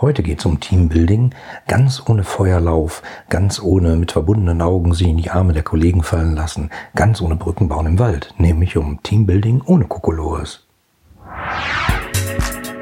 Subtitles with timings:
[0.00, 1.34] Heute geht es um Teambuilding,
[1.66, 6.36] ganz ohne Feuerlauf, ganz ohne mit verbundenen Augen sich in die Arme der Kollegen fallen
[6.36, 10.64] lassen, ganz ohne Brückenbauen im Wald, nämlich um Teambuilding ohne Kokolores.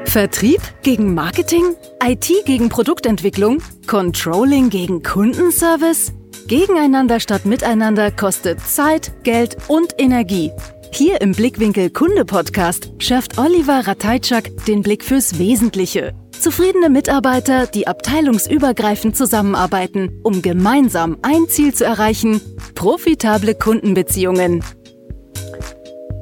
[0.05, 1.63] Vertrieb gegen Marketing?
[2.03, 3.63] IT gegen Produktentwicklung?
[3.87, 6.13] Controlling gegen Kundenservice?
[6.47, 10.51] Gegeneinander statt miteinander kostet Zeit, Geld und Energie.
[10.91, 16.13] Hier im Blickwinkel Kunde Podcast schärft Oliver Rateitschak den Blick fürs Wesentliche.
[16.39, 22.41] Zufriedene Mitarbeiter, die abteilungsübergreifend zusammenarbeiten, um gemeinsam ein Ziel zu erreichen,
[22.75, 24.63] profitable Kundenbeziehungen.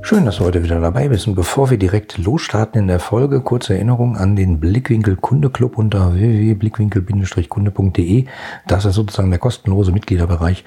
[0.01, 1.27] Schön, dass du heute wieder dabei bist.
[1.27, 5.77] Und bevor wir direkt losstarten in der Folge, kurze Erinnerung an den Blickwinkel Kunde Club
[5.77, 8.25] unter www.blickwinkel-kunde.de.
[8.67, 10.63] Das ist sozusagen der kostenlose Mitgliederbereich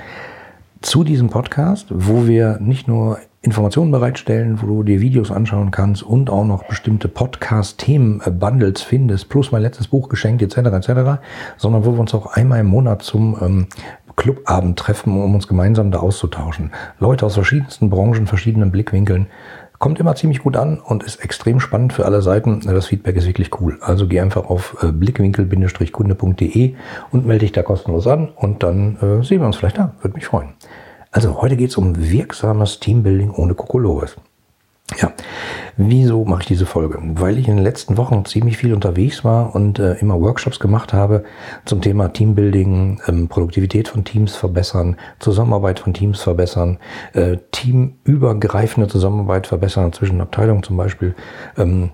[0.82, 6.02] zu diesem Podcast, wo wir nicht nur Informationen bereitstellen, wo du dir Videos anschauen kannst
[6.02, 10.56] und auch noch bestimmte Podcast-Themen-Bundles findest, plus mein letztes Buch geschenkt etc.
[10.56, 11.20] etc.,
[11.56, 13.68] sondern wo wir uns auch einmal im Monat zum ähm,
[14.16, 16.72] Clubabend treffen, um uns gemeinsam da auszutauschen.
[16.98, 19.28] Leute aus verschiedensten Branchen, verschiedenen Blickwinkeln.
[19.78, 22.58] Kommt immer ziemlich gut an und ist extrem spannend für alle Seiten.
[22.62, 23.78] Das Feedback ist wirklich cool.
[23.80, 26.74] Also geh einfach auf äh, blickwinkel-kunde.de
[27.12, 29.94] und melde dich da kostenlos an und dann äh, sehen wir uns vielleicht da.
[30.00, 30.54] Würde mich freuen.
[31.10, 34.16] Also heute geht es um wirksames Teambuilding ohne Kokolores.
[34.96, 35.12] Ja,
[35.76, 36.98] wieso mache ich diese Folge?
[37.02, 40.94] Weil ich in den letzten Wochen ziemlich viel unterwegs war und äh, immer Workshops gemacht
[40.94, 41.24] habe
[41.66, 46.78] zum Thema Teambuilding, ähm, Produktivität von Teams verbessern, Zusammenarbeit von Teams verbessern,
[47.12, 51.14] äh, teamübergreifende Zusammenarbeit verbessern zwischen Abteilungen zum Beispiel.
[51.58, 51.90] Ähm,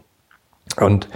[0.77, 1.09] und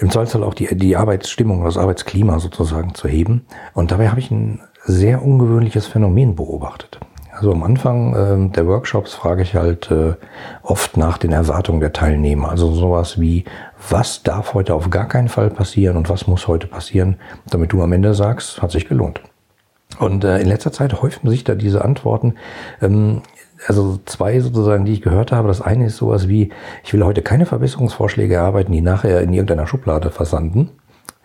[0.00, 3.44] im Zweifelsfall auch die, die Arbeitsstimmung, das Arbeitsklima sozusagen zu heben.
[3.74, 6.98] Und dabei habe ich ein sehr ungewöhnliches Phänomen beobachtet.
[7.32, 10.14] Also am Anfang äh, der Workshops frage ich halt äh,
[10.62, 12.50] oft nach den Erwartungen der Teilnehmer.
[12.50, 13.44] Also sowas wie,
[13.88, 17.16] was darf heute auf gar keinen Fall passieren und was muss heute passieren,
[17.48, 19.20] damit du am Ende sagst, hat sich gelohnt.
[19.98, 22.34] Und äh, in letzter Zeit häufen sich da diese Antworten.
[22.80, 23.22] Ähm,
[23.66, 25.48] also zwei sozusagen, die ich gehört habe.
[25.48, 26.50] Das eine ist sowas wie,
[26.84, 30.70] ich will heute keine Verbesserungsvorschläge erarbeiten, die nachher in irgendeiner Schublade versanden.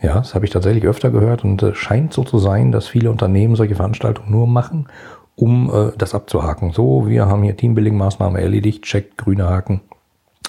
[0.02, 3.10] Ja, das habe ich tatsächlich öfter gehört und äh, scheint so zu sein, dass viele
[3.10, 4.88] Unternehmen solche Veranstaltungen nur machen,
[5.36, 6.72] um äh, das abzuhaken.
[6.72, 9.82] So, wir haben hier Teambuilding-Maßnahme erledigt, checkt grüne Haken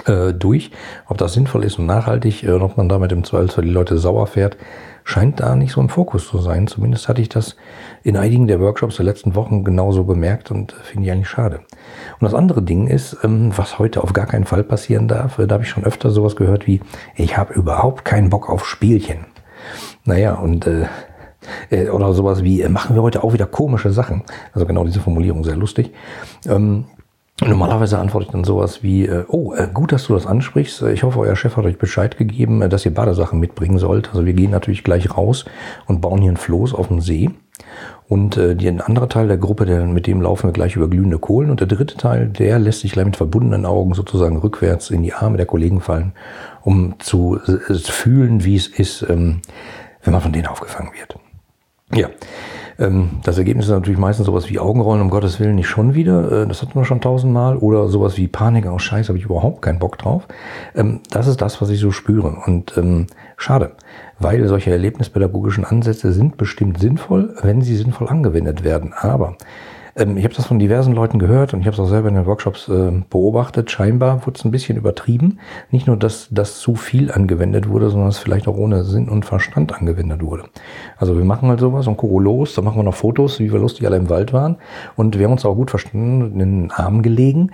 [0.05, 0.73] äh, durch.
[1.09, 4.27] Ob das sinnvoll ist und nachhaltig, äh, ob man damit im Zweifelsfall die Leute sauer
[4.27, 4.57] fährt,
[5.05, 6.67] scheint da nicht so im Fokus zu sein.
[6.67, 7.57] Zumindest hatte ich das
[8.07, 11.57] in einigen der Workshops der letzten Wochen genauso bemerkt und äh, finde ich eigentlich schade.
[11.57, 15.49] Und das andere Ding ist, ähm, was heute auf gar keinen Fall passieren darf, äh,
[15.49, 16.81] da habe ich schon öfter sowas gehört wie,
[17.17, 19.27] ich habe überhaupt keinen Bock auf Spielchen.
[20.05, 20.87] Naja, und äh,
[21.71, 24.23] äh, oder sowas wie, machen wir heute auch wieder komische Sachen.
[24.53, 25.93] Also genau diese Formulierung, sehr lustig.
[26.47, 26.85] Ähm,
[27.45, 30.81] Normalerweise antworte ich dann sowas wie, oh, gut, dass du das ansprichst.
[30.85, 34.09] Ich hoffe, euer Chef hat euch Bescheid gegeben, dass ihr Badesachen mitbringen sollt.
[34.09, 35.45] Also wir gehen natürlich gleich raus
[35.85, 37.31] und bauen hier ein Floß auf dem See.
[38.09, 40.89] Und äh, die, ein anderer Teil der Gruppe, der, mit dem laufen wir gleich über
[40.89, 41.51] glühende Kohlen.
[41.51, 45.13] Und der dritte Teil, der lässt sich gleich mit verbundenen Augen sozusagen rückwärts in die
[45.13, 46.13] Arme der Kollegen fallen,
[46.63, 49.43] um zu äh, fühlen, wie es ist, ähm,
[50.03, 51.19] wenn man von denen aufgefangen wird.
[51.93, 52.09] Ja,
[52.79, 56.43] ähm, das Ergebnis ist natürlich meistens sowas wie Augenrollen, um Gottes Willen nicht schon wieder.
[56.43, 57.57] Äh, das hatten wir schon tausendmal.
[57.57, 60.27] Oder sowas wie Panik, oh Scheiß, habe ich überhaupt keinen Bock drauf.
[60.75, 62.37] Ähm, das ist das, was ich so spüre.
[62.45, 63.73] Und ähm, schade,
[64.19, 68.93] weil solche erlebnispädagogischen Ansätze sind bestimmt sinnvoll, wenn sie sinnvoll angewendet werden.
[68.93, 69.37] Aber
[69.97, 72.15] ähm, ich habe das von diversen Leuten gehört und ich habe es auch selber in
[72.15, 73.71] den Workshops äh, beobachtet.
[73.71, 75.39] Scheinbar wurde es ein bisschen übertrieben.
[75.71, 79.25] Nicht nur, dass das zu viel angewendet wurde, sondern es vielleicht auch ohne Sinn und
[79.25, 80.45] Verstand angewendet wurde.
[80.99, 83.59] Also wir machen halt sowas und gucken los, dann machen wir noch Fotos, wie wir
[83.59, 84.57] lustig alle im Wald waren.
[84.95, 87.51] Und wir haben uns auch gut verstanden, in den Armen gelegen.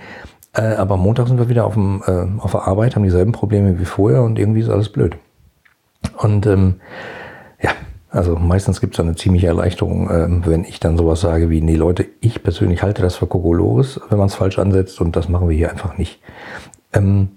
[0.53, 3.79] Äh, aber Montag sind wir wieder auf, dem, äh, auf der Arbeit, haben dieselben Probleme
[3.79, 5.17] wie vorher und irgendwie ist alles blöd.
[6.19, 6.75] Und ähm,
[8.13, 11.77] also meistens gibt es eine ziemliche Erleichterung, ähm, wenn ich dann sowas sage wie, nee
[11.77, 15.49] Leute, ich persönlich halte das für Kokolores, wenn man es falsch ansetzt und das machen
[15.49, 16.21] wir hier einfach nicht.
[16.93, 17.31] Ähm,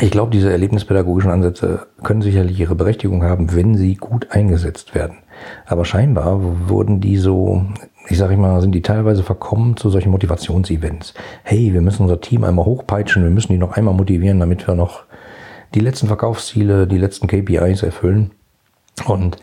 [0.00, 5.18] ich glaube, diese erlebnispädagogischen Ansätze können sicherlich ihre Berechtigung haben, wenn sie gut eingesetzt werden.
[5.66, 7.64] Aber scheinbar wurden die so,
[8.08, 11.14] ich sage mal, sind die teilweise verkommen zu solchen Motivationsevents.
[11.42, 14.74] Hey, wir müssen unser Team einmal hochpeitschen, wir müssen die noch einmal motivieren, damit wir
[14.74, 15.04] noch
[15.74, 18.30] die letzten Verkaufsziele, die letzten KPIs erfüllen.
[19.06, 19.38] Und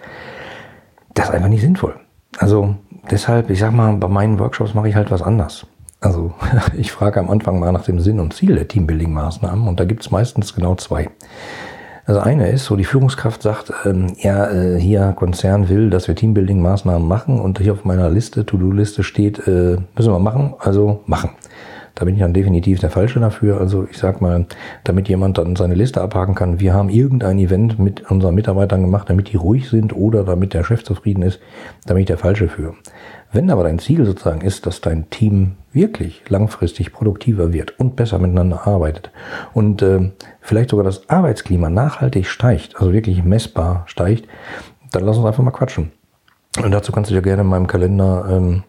[1.22, 1.96] das ist einfach nicht sinnvoll.
[2.38, 2.76] Also
[3.10, 5.68] deshalb, ich sag mal, bei meinen Workshops mache ich halt was anders.
[6.00, 6.34] Also
[6.78, 10.02] ich frage am Anfang mal nach dem Sinn und Ziel der Teambuilding-Maßnahmen und da gibt
[10.02, 11.10] es meistens genau zwei.
[12.06, 16.16] Also eine ist, so die Führungskraft sagt, ähm, ja, äh, hier Konzern will, dass wir
[16.16, 21.30] Teambuilding-Maßnahmen machen und hier auf meiner Liste, To-Do-Liste steht, äh, müssen wir machen, also machen.
[21.96, 23.60] Da bin ich dann definitiv der Falsche dafür.
[23.60, 24.46] Also ich sag mal,
[24.84, 29.10] damit jemand dann seine Liste abhaken kann, wir haben irgendein Event mit unseren Mitarbeitern gemacht,
[29.10, 31.40] damit die ruhig sind oder damit der Chef zufrieden ist,
[31.86, 32.76] da bin ich der Falsche für.
[33.34, 38.20] Wenn aber dein Ziel sozusagen ist, dass dein Team wirklich langfristig produktiver wird und besser
[38.20, 39.10] miteinander arbeitet
[39.54, 40.12] und äh,
[40.42, 44.28] vielleicht sogar das Arbeitsklima nachhaltig steigt, also wirklich messbar steigt,
[44.92, 45.92] dann lass uns einfach mal quatschen.
[46.62, 48.64] Und dazu kannst du dir gerne in meinem Kalender ähm,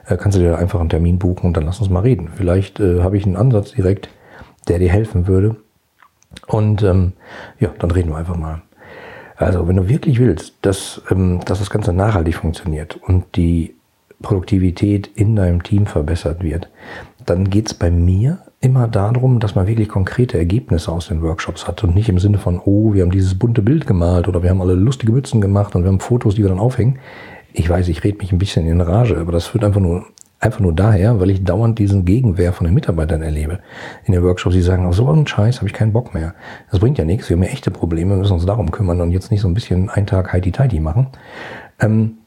[0.07, 2.31] Äh, kannst du dir da einfach einen Termin buchen und dann lass uns mal reden.
[2.35, 4.11] Vielleicht äh, habe ich einen Ansatz direkt,
[4.69, 5.57] der dir helfen würde.
[6.47, 7.15] Und ähm,
[7.59, 8.63] ja, dann reden wir einfach mal.
[9.37, 13.77] Also, wenn du wirklich willst, dass, ähm, dass das Ganze nachhaltig funktioniert und die
[14.21, 16.69] Produktivität in deinem Team verbessert wird,
[17.25, 21.69] dann geht es bei mir immer darum, dass man wirklich konkrete Ergebnisse aus den Workshops
[21.69, 24.51] hat und nicht im Sinne von, oh, wir haben dieses bunte Bild gemalt oder wir
[24.51, 26.99] haben alle lustige Mützen gemacht und wir haben Fotos, die wir dann aufhängen.
[27.53, 30.05] Ich weiß, ich rede mich ein bisschen in Rage, aber das führt einfach nur
[30.41, 33.59] Einfach nur daher, weil ich dauernd diesen Gegenwehr von den Mitarbeitern erlebe.
[34.05, 36.33] In den Workshops, die sagen, auf so einen Scheiß habe ich keinen Bock mehr.
[36.71, 39.11] Das bringt ja nichts, wir haben ja echte Probleme, wir müssen uns darum kümmern und
[39.11, 41.09] jetzt nicht so ein bisschen einen Tag heidi-teidi machen.
[41.81, 42.19] Ähm,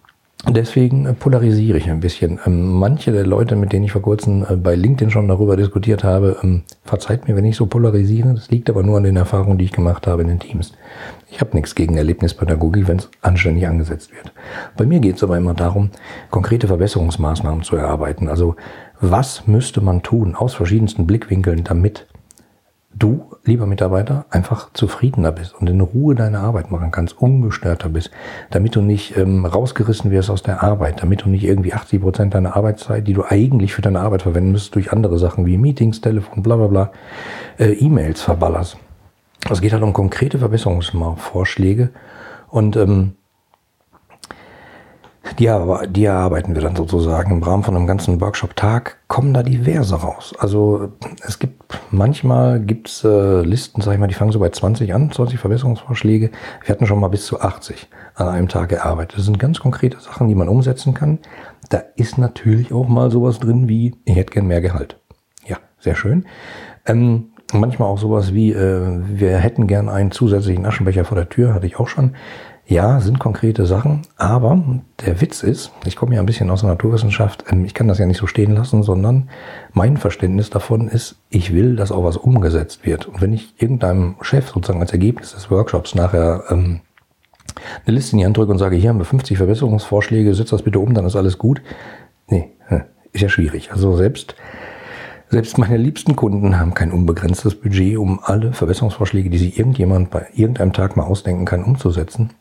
[0.50, 2.40] Deswegen polarisiere ich ein bisschen.
[2.48, 6.04] Ähm, manche der Leute, mit denen ich vor kurzem äh, bei LinkedIn schon darüber diskutiert
[6.04, 8.34] habe, ähm, verzeiht mir, wenn ich so polarisiere.
[8.34, 10.74] Das liegt aber nur an den Erfahrungen, die ich gemacht habe in den Teams.
[11.30, 14.34] Ich habe nichts gegen Erlebnispädagogik, wenn es anständig angesetzt wird.
[14.76, 15.92] Bei mir geht es aber immer darum,
[16.32, 18.28] konkrete Verbesserungsmaßnahmen zu erarbeiten.
[18.28, 18.56] Also
[19.00, 22.08] was müsste man tun aus verschiedensten Blickwinkeln, damit
[22.94, 28.12] du, lieber Mitarbeiter, einfach zufriedener bist und in Ruhe deine Arbeit machen kannst, ungestörter bist,
[28.50, 32.34] damit du nicht ähm, rausgerissen wirst aus der Arbeit, damit du nicht irgendwie 80 Prozent
[32.34, 36.02] deiner Arbeitszeit, die du eigentlich für deine Arbeit verwenden müsstest, durch andere Sachen wie Meetings,
[36.02, 36.92] Telefon, bla bla bla,
[37.58, 38.78] äh, E-Mails verballerst.
[39.50, 41.90] Es geht halt um konkrete Verbesserungsvorschläge
[42.50, 43.14] und ähm,
[45.40, 45.52] die,
[45.90, 50.34] die erarbeiten wir dann sozusagen im Rahmen von einem ganzen Workshop-Tag, kommen da diverse raus.
[50.40, 50.90] Also
[51.26, 55.12] es gibt manchmal gibt's äh, Listen, sag ich mal, die fangen so bei 20 an,
[55.12, 56.32] 20 Verbesserungsvorschläge.
[56.64, 59.18] Wir hatten schon mal bis zu 80 an einem Tag erarbeitet.
[59.18, 61.20] Das sind ganz konkrete Sachen, die man umsetzen kann.
[61.70, 64.98] Da ist natürlich auch mal sowas drin wie, ich hätte gern mehr Gehalt.
[65.46, 66.26] Ja, sehr schön.
[66.86, 71.54] Ähm, manchmal auch sowas wie, äh, wir hätten gern einen zusätzlichen Aschenbecher vor der Tür,
[71.54, 72.16] hatte ich auch schon.
[72.68, 74.64] Ja, sind konkrete Sachen, aber
[75.06, 78.00] der Witz ist, ich komme ja ein bisschen aus der Naturwissenschaft, ähm, ich kann das
[78.00, 79.30] ja nicht so stehen lassen, sondern
[79.74, 83.08] mein Verständnis davon ist, ich will, dass auch was umgesetzt wird.
[83.08, 86.82] Und wenn ich irgendeinem Chef sozusagen als Ergebnis des Workshops nachher ähm,
[87.86, 90.62] eine Liste in die Hand drücke und sage, hier haben wir 50 Verbesserungsvorschläge, setz das
[90.62, 91.62] bitte um, dann ist alles gut.
[92.30, 92.52] Nee,
[93.14, 93.72] ist ja schwierig.
[93.72, 94.36] Also selbst,
[95.30, 100.28] selbst meine liebsten Kunden haben kein unbegrenztes Budget, um alle Verbesserungsvorschläge, die sich irgendjemand bei
[100.34, 102.32] irgendeinem Tag mal ausdenken kann, umzusetzen.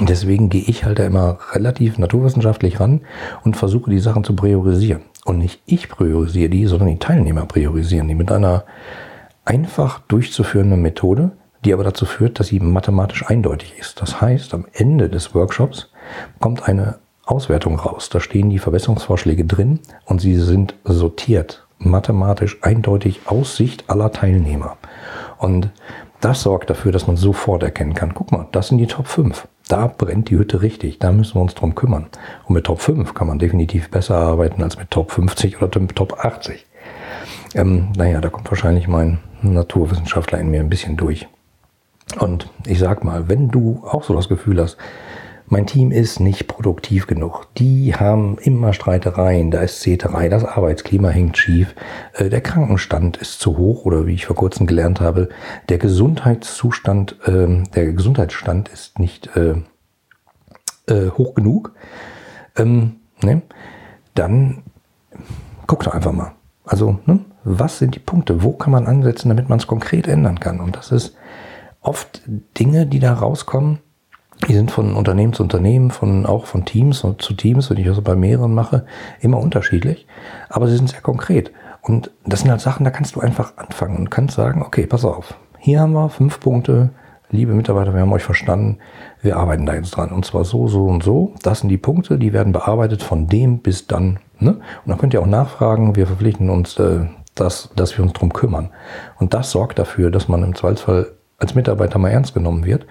[0.00, 3.02] Deswegen gehe ich halt da immer relativ naturwissenschaftlich ran
[3.44, 5.02] und versuche die Sachen zu priorisieren.
[5.24, 8.64] Und nicht ich priorisiere die, sondern die Teilnehmer priorisieren die mit einer
[9.44, 11.32] einfach durchzuführenden Methode,
[11.64, 14.00] die aber dazu führt, dass sie mathematisch eindeutig ist.
[14.00, 15.90] Das heißt, am Ende des Workshops
[16.40, 18.10] kommt eine Auswertung raus.
[18.10, 24.76] Da stehen die Verbesserungsvorschläge drin und sie sind sortiert, mathematisch eindeutig aus Sicht aller Teilnehmer.
[25.38, 25.70] Und
[26.20, 29.46] das sorgt dafür, dass man sofort erkennen kann, guck mal, das sind die Top 5.
[29.68, 32.06] Da brennt die Hütte richtig, da müssen wir uns drum kümmern.
[32.44, 36.24] Und mit Top 5 kann man definitiv besser arbeiten als mit Top 50 oder Top
[36.24, 36.66] 80.
[37.54, 41.28] Ähm, naja, da kommt wahrscheinlich mein Naturwissenschaftler in mir ein bisschen durch.
[42.18, 44.76] Und ich sag mal, wenn du auch so das Gefühl hast,
[45.54, 47.46] mein Team ist nicht produktiv genug.
[47.58, 51.76] Die haben immer Streitereien, da ist Zeterei, das Arbeitsklima hängt schief,
[52.14, 55.28] äh, der Krankenstand ist zu hoch oder wie ich vor kurzem gelernt habe,
[55.68, 59.54] der Gesundheitszustand, ähm, der Gesundheitsstand ist nicht äh,
[60.92, 61.72] äh, hoch genug.
[62.56, 63.42] Ähm, ne?
[64.16, 64.64] Dann
[65.68, 66.32] guck doch einfach mal.
[66.64, 67.20] Also, ne?
[67.44, 68.42] was sind die Punkte?
[68.42, 70.58] Wo kann man ansetzen, damit man es konkret ändern kann?
[70.58, 71.14] Und das ist
[71.80, 72.22] oft
[72.58, 73.78] Dinge, die da rauskommen,
[74.48, 78.00] die sind von Unternehmen zu Unternehmen, von, auch von Teams zu Teams, wenn ich das
[78.00, 78.84] bei mehreren mache,
[79.20, 80.06] immer unterschiedlich.
[80.48, 81.52] Aber sie sind sehr konkret.
[81.82, 85.04] Und das sind halt Sachen, da kannst du einfach anfangen und kannst sagen, okay, pass
[85.04, 85.34] auf.
[85.58, 86.90] Hier haben wir fünf Punkte.
[87.30, 88.78] Liebe Mitarbeiter, wir haben euch verstanden.
[89.22, 90.10] Wir arbeiten da jetzt dran.
[90.10, 91.34] Und zwar so, so und so.
[91.42, 94.18] Das sind die Punkte, die werden bearbeitet von dem bis dann.
[94.38, 94.52] Ne?
[94.52, 95.96] Und dann könnt ihr auch nachfragen.
[95.96, 98.70] Wir verpflichten uns, äh, dass, dass wir uns drum kümmern.
[99.18, 102.86] Und das sorgt dafür, dass man im Zweifelsfall als Mitarbeiter mal ernst genommen wird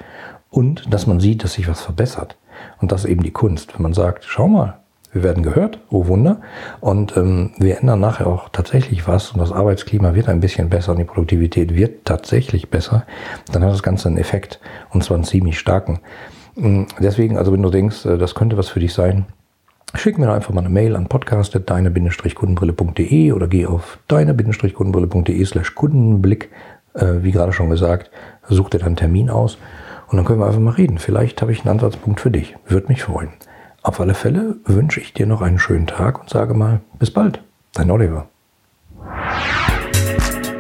[0.53, 2.37] und dass man sieht, dass sich was verbessert.
[2.79, 3.73] Und das ist eben die Kunst.
[3.73, 4.77] Wenn man sagt, schau mal,
[5.11, 6.41] Wir werden gehört, oh Wunder.
[6.79, 10.93] Und ähm, wir ändern nachher auch tatsächlich was und das Arbeitsklima wird ein bisschen besser
[10.93, 13.05] und die Produktivität wird tatsächlich besser.
[13.51, 15.99] Dann hat das Ganze einen Effekt und zwar einen ziemlich starken.
[16.55, 19.27] Mm, deswegen, also wenn du denkst, äh, das könnte was für dich sein,
[19.93, 26.49] schick mir einfach mal eine Mail an podcast.deine-kundenbrille.de oder geh auf deine-kundenbrille.de slash Kundenblick.
[26.95, 28.09] Äh, wie gerade schon gesagt,
[28.49, 29.59] such dir dann Termin aus
[30.13, 30.99] und dann können wir einfach mal reden.
[30.99, 32.55] Vielleicht habe ich einen Ansatzpunkt für dich.
[32.67, 33.29] Würde mich freuen.
[33.81, 37.41] Auf alle Fälle wünsche ich dir noch einen schönen Tag und sage mal bis bald.
[37.73, 38.27] Dein Oliver.